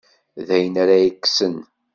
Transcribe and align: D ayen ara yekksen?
D 0.45 0.49
ayen 0.55 0.75
ara 0.83 0.97
yekksen? 1.03 1.55